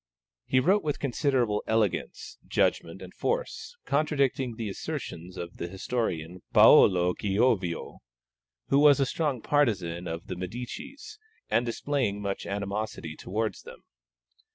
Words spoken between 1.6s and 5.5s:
elegance, judgment, and force, contradicting the assertions